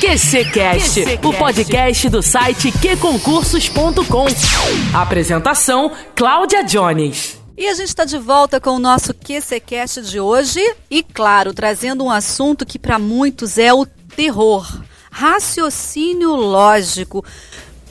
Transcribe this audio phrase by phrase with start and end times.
[0.00, 4.26] QCcast, o podcast do site qconcursos.com.
[4.94, 7.40] Apresentação: Cláudia Jones.
[7.56, 10.60] E a gente está de volta com o nosso QCcast de hoje
[10.90, 14.66] e, claro, trazendo um assunto que para muitos é o terror.
[15.10, 17.24] Raciocínio lógico.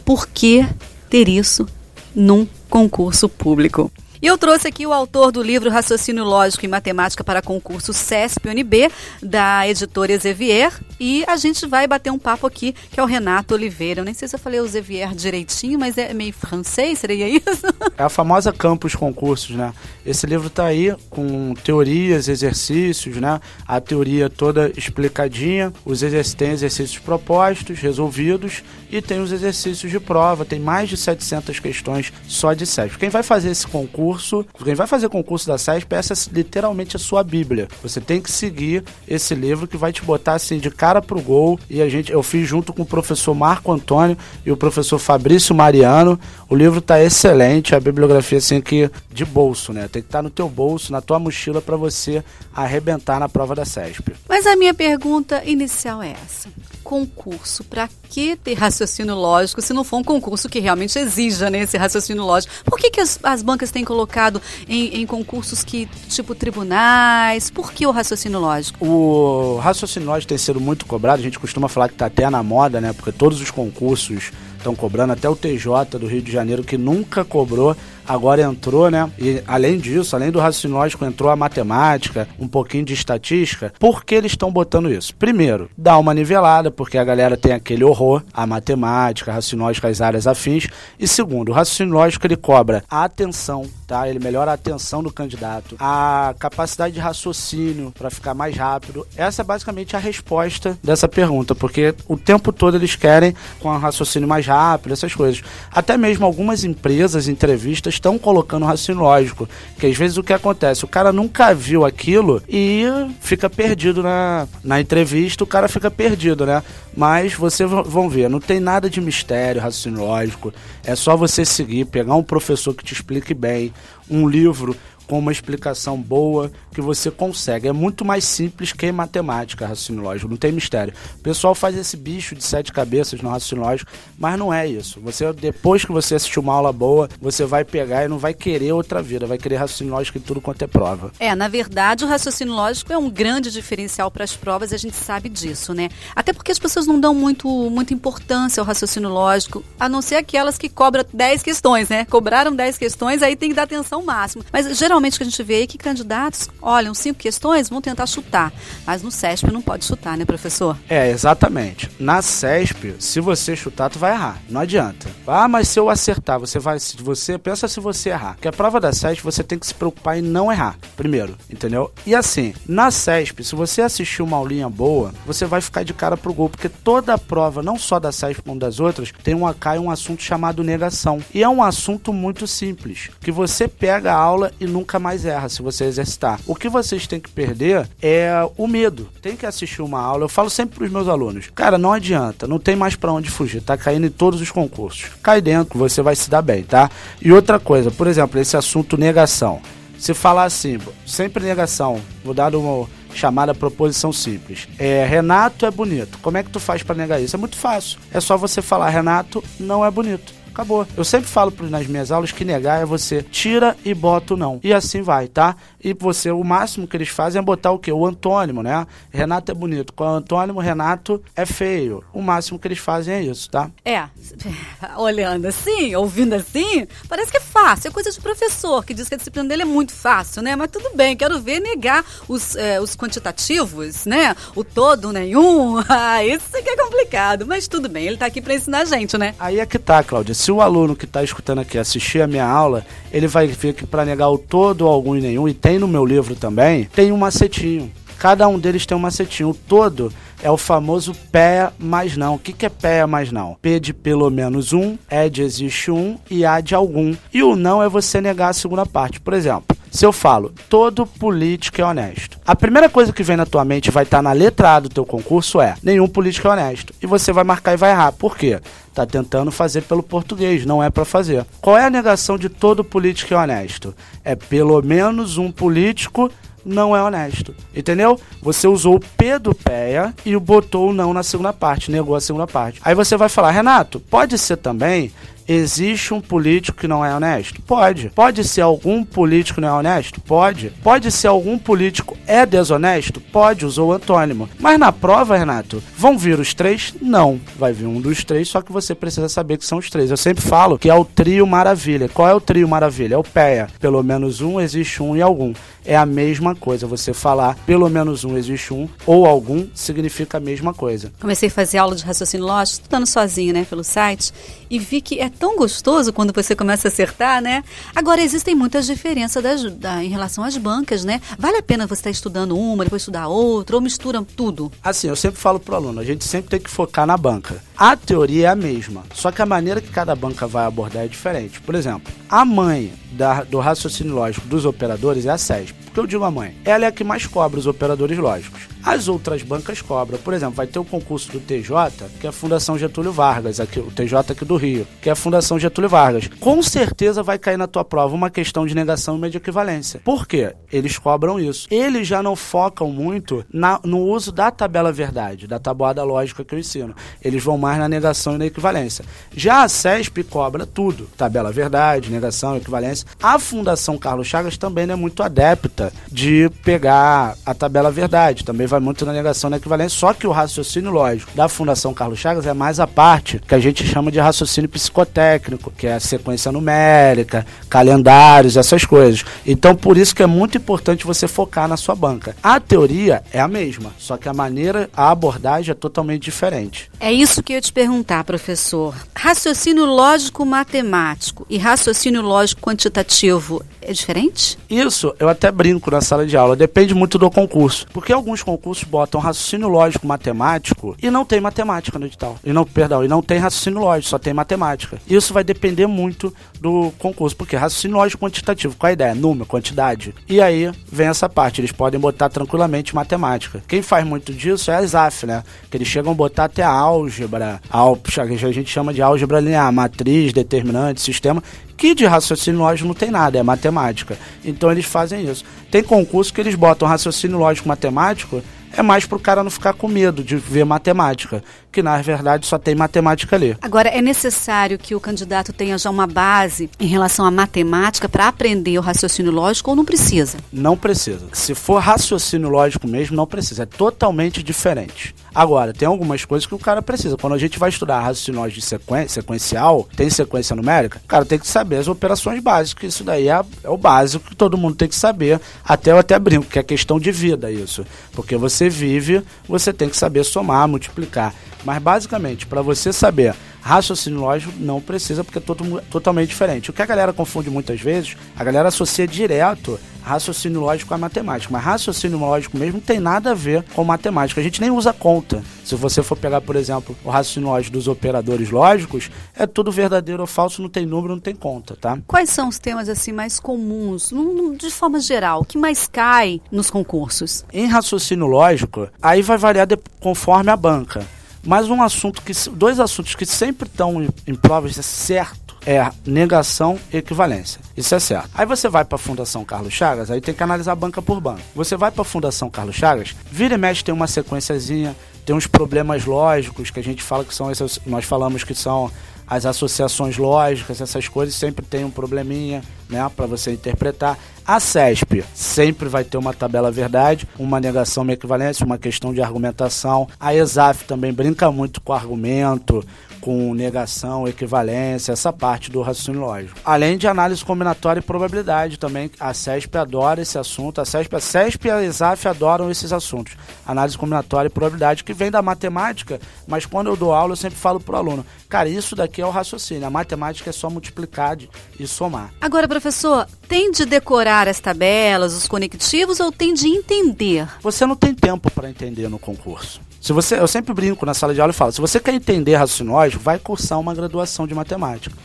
[0.05, 0.65] Por que
[1.09, 1.67] ter isso
[2.13, 3.91] num concurso público?
[4.25, 8.91] E eu trouxe aqui o autor do livro Raciocínio Lógico em Matemática para Concurso CESP-UNB,
[9.21, 13.53] da editora Exevier, e a gente vai bater um papo aqui, que é o Renato
[13.53, 14.01] Oliveira.
[14.01, 17.67] Eu nem sei se eu falei o Exevier direitinho, mas é meio francês, seria isso?
[17.95, 19.71] É a famosa Campus Concursos, né?
[20.03, 23.39] Esse livro está aí com teorias, exercícios, né?
[23.67, 29.99] A teoria toda explicadinha, os exercícios, tem exercícios propostos, resolvidos, e tem os exercícios de
[29.99, 32.97] prova, tem mais de 700 questões só de CESP.
[32.97, 34.14] Quem vai fazer esse concurso,
[34.63, 37.67] quem vai fazer concurso da CESP, essa é literalmente a sua bíblia.
[37.81, 41.59] Você tem que seguir esse livro que vai te botar assim de cara pro gol.
[41.69, 45.55] E a gente, eu fiz junto com o professor Marco Antônio e o professor Fabrício
[45.55, 46.19] Mariano.
[46.49, 49.87] O livro tá excelente, a bibliografia assim que de bolso, né?
[49.87, 53.55] Tem que estar tá no teu bolso, na tua mochila para você arrebentar na prova
[53.55, 54.13] da CESP.
[54.27, 56.49] Mas a minha pergunta inicial é essa:
[56.83, 61.59] concurso, para que ter raciocínio lógico se não for um concurso que realmente exija né,
[61.59, 62.53] esse raciocínio lógico?
[62.63, 67.49] Por que, que as, as bancas têm colocado em, em, concursos que, tipo tribunais?
[67.49, 68.85] Por que o raciocínio lógico?
[68.85, 72.41] O raciocínio lógico tem sido muito cobrado, a gente costuma falar que está até na
[72.41, 72.93] moda, né?
[72.93, 77.23] Porque todos os concursos estão cobrando, até o TJ do Rio de Janeiro, que nunca
[77.23, 77.75] cobrou
[78.07, 79.09] agora entrou, né?
[79.17, 83.73] E além disso, além do raciocínio lógico, entrou a matemática, um pouquinho de estatística.
[83.79, 85.15] Por que eles estão botando isso?
[85.15, 90.01] Primeiro, dá uma nivelada, porque a galera tem aquele horror à matemática, raciocínio lógico, as
[90.01, 90.67] áreas afins.
[90.99, 94.07] E segundo, o raciocínio lógico ele cobra a atenção, tá?
[94.07, 99.05] Ele melhora a atenção do candidato, a capacidade de raciocínio para ficar mais rápido.
[99.15, 103.77] Essa é basicamente a resposta dessa pergunta, porque o tempo todo eles querem com um
[103.77, 105.41] raciocínio mais rápido, essas coisas.
[105.71, 109.47] Até mesmo algumas empresas, entrevistas estão colocando raciocínio lógico.
[109.77, 110.85] Que às vezes o que acontece?
[110.85, 112.83] O cara nunca viu aquilo e
[113.19, 116.61] fica perdido na, na entrevista, o cara fica perdido, né?
[116.95, 120.53] Mas vocês vão ver, não tem nada de mistério, raciocínio lógico.
[120.83, 123.73] É só você seguir, pegar um professor que te explique bem,
[124.09, 124.75] um livro
[125.07, 127.67] com uma explicação boa que você consegue.
[127.67, 130.93] É muito mais simples que matemática, raciocínio lógico, não tem mistério.
[131.17, 134.99] O pessoal faz esse bicho de sete cabeças no raciocínio lógico, mas não é isso.
[135.01, 138.73] Você depois que você assistir uma aula boa, você vai pegar e não vai querer
[138.73, 141.11] outra vida, vai querer raciocínio lógico em tudo quanto é prova.
[141.19, 144.79] É, na verdade, o raciocínio lógico é um grande diferencial para as provas e a
[144.79, 145.89] gente sabe disso, né?
[146.15, 150.15] Até porque as pessoas não dão muito, muita importância ao raciocínio lógico, a não ser
[150.15, 152.05] aquelas que cobram 10 questões, né?
[152.05, 154.43] Cobraram 10 questões, aí tem que dar atenção máxima.
[154.51, 158.05] Mas geralmente geralmente que a gente vê aí que candidatos olham cinco questões, vão tentar
[158.05, 158.53] chutar.
[158.85, 160.77] Mas no CESP não pode chutar, né, professor?
[160.89, 161.89] É, exatamente.
[161.99, 164.41] Na CESP, se você chutar, tu vai errar.
[164.49, 165.09] Não adianta.
[165.27, 166.79] Ah, mas se eu acertar, você vai.
[166.79, 168.35] Se você pensa se você errar.
[168.35, 170.77] Porque a prova da CESP você tem que se preocupar em não errar.
[170.95, 171.91] Primeiro, entendeu?
[172.05, 176.15] E assim, na CESP, se você assistir uma aulinha boa, você vai ficar de cara
[176.15, 176.49] pro gol.
[176.49, 179.91] Porque toda a prova, não só da CESP como das outras, tem um, cai um
[179.91, 181.19] assunto chamado negação.
[181.33, 183.09] E é um assunto muito simples.
[183.19, 186.39] Que você pega a aula e nunca nunca mais erra se você exercitar.
[186.45, 189.09] O que vocês têm que perder é o medo.
[189.19, 190.25] Tem que assistir uma aula.
[190.25, 193.31] Eu falo sempre para os meus alunos: cara, não adianta, não tem mais para onde
[193.31, 193.61] fugir.
[193.61, 195.09] Tá caindo em todos os concursos.
[195.23, 196.91] Cai dentro, você vai se dar bem, tá?
[197.19, 199.59] E outra coisa, por exemplo, esse assunto negação.
[199.97, 204.67] Se falar assim, sempre negação, vou dar uma chamada proposição simples.
[204.77, 206.19] É, Renato é bonito.
[206.21, 207.35] Como é que tu faz para negar isso?
[207.35, 207.97] É muito fácil.
[208.13, 210.34] É só você falar Renato não é bonito.
[210.55, 210.87] Acabou.
[210.95, 214.57] Eu sempre falo nas minhas aulas que negar é você tira e bota o não.
[214.63, 215.53] E assim vai, tá?
[215.85, 217.91] E você, o máximo que eles fazem é botar o quê?
[217.91, 218.87] O antônimo, né?
[219.11, 219.93] Renato é bonito.
[219.93, 222.03] Com o antônimo, Renato é feio.
[222.11, 223.69] O máximo que eles fazem é isso, tá?
[223.85, 224.05] É.
[224.97, 227.89] Olhando assim, ouvindo assim, parece que é fácil.
[227.89, 230.55] É coisa de professor que diz que a disciplina dele é muito fácil, né?
[230.55, 234.35] Mas tudo bem, quero ver negar os, é, os quantitativos, né?
[234.55, 235.75] O todo, nenhum.
[235.97, 237.45] Ah, isso que é complicado.
[237.45, 239.35] Mas tudo bem, ele tá aqui para ensinar a gente, né?
[239.39, 242.45] Aí é que tá, Cláudia se o aluno que está escutando aqui assistir a minha
[242.45, 245.87] aula, ele vai ver que para negar o todo, algum e nenhum, e tem no
[245.87, 247.91] meu livro também, tem um macetinho.
[248.17, 249.49] Cada um deles tem um macetinho.
[249.49, 250.11] O todo
[250.41, 252.35] é o famoso pé mais não.
[252.35, 253.57] O que, que é pé mais não?
[253.61, 257.15] P de pelo menos um, é de existe um e A de algum.
[257.33, 259.19] E o não é você negar a segunda parte.
[259.19, 262.37] Por exemplo, se eu falo, todo político é honesto.
[262.45, 264.89] A primeira coisa que vem na tua mente vai estar tá na letra A do
[264.89, 266.93] teu concurso é nenhum político é honesto.
[267.01, 268.11] E você vai marcar e vai errar.
[268.11, 268.59] Por quê?
[268.93, 271.45] Tá tentando fazer pelo português, não é para fazer.
[271.61, 273.95] Qual é a negação de todo político é honesto?
[274.23, 276.29] É pelo menos um político
[276.65, 277.55] não é honesto.
[277.73, 278.19] Entendeu?
[278.41, 282.21] Você usou o P do PEA e botou o não na segunda parte, negou a
[282.21, 282.81] segunda parte.
[282.83, 285.11] Aí você vai falar, Renato, pode ser também
[285.47, 287.61] Existe um político que não é honesto?
[287.61, 288.09] Pode.
[288.09, 290.19] Pode ser algum político não é honesto?
[290.21, 290.71] Pode.
[290.81, 293.21] Pode ser algum político é desonesto?
[293.21, 294.49] Pode, usou o antônimo.
[294.59, 296.93] Mas na prova, Renato, vão vir os três?
[296.99, 297.39] Não.
[297.57, 300.09] Vai vir um dos três, só que você precisa saber que são os três.
[300.09, 302.09] Eu sempre falo que é o trio maravilha.
[302.09, 303.15] Qual é o trio maravilha?
[303.15, 303.67] É o PEA.
[303.79, 305.53] Pelo menos um, existe um e algum.
[305.85, 306.87] É a mesma coisa.
[306.87, 311.13] Você falar pelo menos um, existe um ou algum, significa a mesma coisa.
[311.19, 314.33] Comecei a fazer aula de raciocínio lógico, estudando sozinho, né, pelo site,
[314.69, 317.63] e vi que é tão gostoso quando você começa a acertar, né?
[317.95, 321.21] Agora, existem muitas diferenças das, da, em relação às bancas, né?
[321.37, 324.71] Vale a pena você estar estudando uma, depois estudar outra, ou mistura tudo?
[324.83, 327.61] Assim, eu sempre falo pro aluno, a gente sempre tem que focar na banca.
[327.77, 331.07] A teoria é a mesma, só que a maneira que cada banca vai abordar é
[331.07, 331.59] diferente.
[331.61, 335.84] Por exemplo, a mãe da, do raciocínio lógico dos operadores é a SESP.
[335.95, 336.53] Que eu digo a mãe?
[336.65, 338.67] Ela é a que mais cobra os operadores lógicos.
[338.83, 340.19] As outras bancas cobram.
[340.19, 341.73] Por exemplo, vai ter o concurso do TJ,
[342.19, 345.15] que é a Fundação Getúlio Vargas, aqui, o TJ aqui do Rio, que é a
[345.15, 346.27] Fundação Getúlio Vargas.
[346.37, 350.01] Com certeza vai cair na tua prova uma questão de negação e de equivalência.
[350.03, 350.53] Por quê?
[350.69, 351.65] Eles cobram isso.
[351.71, 356.53] Eles já não focam muito na, no uso da tabela verdade, da tabuada lógica que
[356.53, 356.93] eu ensino.
[357.23, 359.05] Eles vão mais na negação e na equivalência.
[359.33, 363.07] Já a CESP cobra tudo: tabela verdade, negação, equivalência.
[363.23, 368.43] A Fundação Carlos Chagas também não é muito adepta de pegar a tabela verdade.
[368.43, 372.19] Também vai muito na negação da equivalência, só que o raciocínio lógico da Fundação Carlos
[372.19, 375.99] Chagas é mais a parte que a gente chama de raciocínio psicotécnico, que é a
[375.99, 379.23] sequência numérica, calendários, essas coisas.
[379.45, 382.35] Então, por isso que é muito importante você focar na sua banca.
[382.41, 386.89] A teoria é a mesma, só que a maneira, a abordagem é totalmente diferente.
[386.99, 388.95] É isso que eu ia te perguntar, professor.
[389.15, 394.57] Raciocínio lógico matemático e raciocínio lógico quantitativo é diferente?
[394.69, 397.87] Isso, eu até brinco na sala de aula, depende muito do concurso.
[397.93, 402.37] Porque alguns concursos botam raciocínio lógico matemático e não tem matemática no edital.
[402.43, 404.97] E não, perdão, e não tem raciocínio lógico, só tem matemática.
[405.07, 406.33] Isso vai depender muito
[406.65, 409.13] do concurso, porque raciocínio lógico quantitativo, qual a ideia?
[409.13, 410.15] Número, quantidade.
[410.27, 413.63] E aí vem essa parte, eles podem botar tranquilamente matemática.
[413.67, 415.43] Quem faz muito disso é a SAF, né?
[415.69, 419.71] Que eles chegam a botar até a álgebra, a, a gente chama de álgebra linear,
[419.71, 421.43] matriz, determinante, sistema,
[421.77, 424.17] que de raciocínio lógico não tem nada, é matemática.
[424.43, 425.45] Então eles fazem isso.
[425.69, 428.41] Tem concurso que eles botam raciocínio lógico matemático,
[428.77, 431.43] é mais para o cara não ficar com medo de ver matemática,
[431.75, 433.57] que na verdade só tem matemática ali.
[433.61, 438.29] Agora, é necessário que o candidato tenha já uma base em relação à matemática para
[438.29, 440.37] aprender o raciocínio lógico ou não precisa?
[440.53, 441.25] Não precisa.
[441.33, 443.63] Se for raciocínio lógico mesmo, não precisa.
[443.63, 445.13] É totalmente diferente.
[445.33, 447.17] Agora, tem algumas coisas que o cara precisa.
[447.17, 451.37] Quando a gente vai estudar raciocínio de sequência, sequencial, tem sequência numérica, o cara tem
[451.37, 452.93] que saber as operações básicas.
[452.93, 455.41] Isso daí é, é o básico que todo mundo tem que saber.
[455.65, 457.85] Até eu até brinco, que é questão de vida isso.
[458.13, 461.33] Porque você vive, você tem que saber somar, multiplicar.
[461.65, 466.69] Mas basicamente, para você saber raciocínio lógico, não precisa, porque é todo, totalmente diferente.
[466.69, 471.51] O que a galera confunde muitas vezes, a galera associa direto raciocínio lógico a matemática.
[471.51, 474.39] Mas raciocínio lógico mesmo não tem nada a ver com matemática.
[474.39, 475.43] A gente nem usa conta.
[475.63, 480.21] Se você for pegar, por exemplo, o raciocínio lógico dos operadores lógicos, é tudo verdadeiro
[480.21, 481.97] ou falso, não tem número, não tem conta, tá?
[482.05, 484.11] Quais são os temas assim mais comuns,
[484.57, 487.43] de forma geral, que mais cai nos concursos?
[487.51, 489.67] Em raciocínio lógico, aí vai variar
[489.99, 491.05] conforme a banca.
[491.45, 492.33] Mas um assunto que.
[492.49, 497.59] Dois assuntos que sempre estão em, em provas é certo é negação e equivalência.
[497.75, 498.29] Isso é certo.
[498.35, 501.41] Aí você vai para a Fundação Carlos Chagas, aí tem que analisar banca por banca.
[501.55, 505.47] Você vai para a Fundação Carlos Chagas, vira e mexe tem uma sequenciazinha, tem uns
[505.47, 508.91] problemas lógicos que a gente fala que são esses, nós falamos que são
[509.27, 514.17] as associações lógicas, essas coisas sempre tem um probleminha, né, para você interpretar.
[514.47, 519.21] A CESP sempre vai ter uma tabela verdade, uma negação, uma equivalência, uma questão de
[519.21, 520.07] argumentação.
[520.19, 522.85] A ESAF também brinca muito com argumento,
[523.25, 526.59] com negação, equivalência, essa parte do raciocínio lógico.
[526.63, 531.19] Além de análise combinatória e probabilidade também, a CESP adora esse assunto, a CESP, a
[531.19, 533.35] CESP e a ESAF adoram esses assuntos.
[533.65, 537.57] Análise combinatória e probabilidade, que vem da matemática, mas quando eu dou aula eu sempre
[537.57, 541.35] falo para o aluno, cara, isso daqui é o raciocínio, a matemática é só multiplicar
[541.79, 542.29] e somar.
[542.39, 547.47] Agora, professor, tem de decorar as tabelas, os conectivos ou tem de entender?
[547.61, 549.79] Você não tem tempo para entender no concurso.
[550.01, 552.55] Se você, eu sempre brinco na sala de aula e falo, se você quer entender
[552.55, 555.15] raciocínio vai cursar uma graduação de matemática.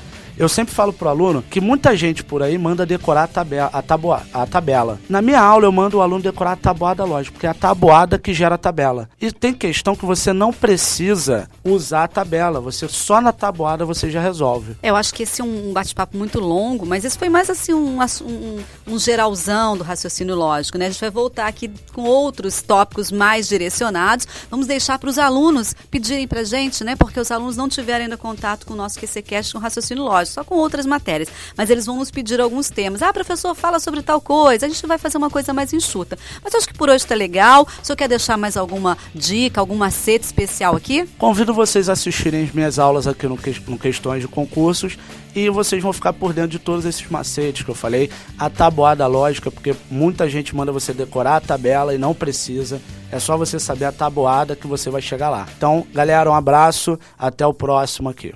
[0.41, 3.83] Eu sempre falo pro aluno que muita gente por aí manda decorar a, tabela, a,
[3.83, 4.99] taboa, a tabela.
[5.07, 8.19] Na minha aula eu mando o aluno decorar a tabuada lógica, porque é a tabuada
[8.19, 9.07] que gera a tabela.
[9.21, 14.11] E tem questão que você não precisa usar a tabela, você só na tabuada você
[14.11, 14.77] já resolve.
[14.83, 17.99] Eu acho que esse é um bate-papo muito longo, mas esse foi mais assim um,
[18.01, 20.87] um, um geralzão do raciocínio lógico, né?
[20.87, 24.27] A gente vai voltar aqui com outros tópicos mais direcionados.
[24.51, 26.97] Vamos deixar para os alunos pedirem para gente, né?
[26.97, 30.45] Porque os alunos não tiveram ainda contato com o nosso QCCast com raciocínio lógico, só
[30.45, 31.29] com outras matérias.
[31.57, 33.03] Mas eles vão nos pedir alguns temas.
[33.03, 34.67] Ah, professor, fala sobre tal coisa.
[34.67, 36.19] A gente vai fazer uma coisa mais enxuta.
[36.43, 37.67] Mas acho que por hoje está legal.
[37.83, 41.07] O senhor quer deixar mais alguma dica, algum macete especial aqui?
[41.19, 44.97] Convido vocês a assistirem as minhas aulas aqui no, que, no Questões de Concursos
[45.35, 48.11] e vocês vão ficar por dentro de todos esses macetes que eu falei.
[48.39, 52.81] A tabuada lógica, porque muita gente manda você decorar a tabela e não precisa.
[53.11, 55.47] É só você saber a tabuada que você vai chegar lá.
[55.57, 58.33] Então, galera, um abraço, até o próximo aqui.